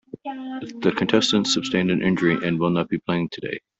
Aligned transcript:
The 0.79 0.95
contestant 0.97 1.45
sustained 1.45 1.91
an 1.91 2.01
injury 2.01 2.33
and 2.43 2.59
will 2.59 2.71
not 2.71 2.89
be 2.89 2.97
playing 2.97 3.29
today. 3.29 3.59